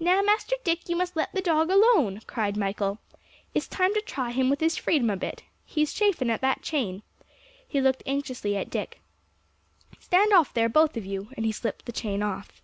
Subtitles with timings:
[0.00, 2.98] "Now, Master Dick, you must let the dog alone," cried Michael.
[3.52, 5.42] "It's time to try him with his freedom a bit.
[5.66, 7.02] He's chafin' at that chain."
[7.68, 9.02] He looked anxiously at Dick.
[10.00, 12.62] "Stand off there, both of you," and he slipped the chain off.